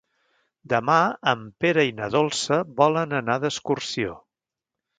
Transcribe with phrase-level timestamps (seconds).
[0.71, 0.95] Demà
[1.31, 4.19] en Pere i na Dolça volen anar d'excursió.